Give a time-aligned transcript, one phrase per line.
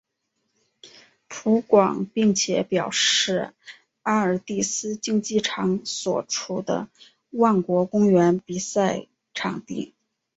[1.29, 3.53] 葡广并且表示
[4.01, 6.87] 阿尔蒂斯竞技场所处的
[7.29, 9.93] 万国公园为比赛场地。